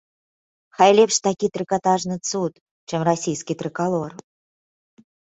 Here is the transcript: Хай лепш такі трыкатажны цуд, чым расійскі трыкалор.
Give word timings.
Хай 0.77 0.91
лепш 0.99 1.17
такі 1.27 1.47
трыкатажны 1.57 2.15
цуд, 2.29 2.53
чым 2.93 3.01
расійскі 3.09 3.53
трыкалор. 3.59 4.11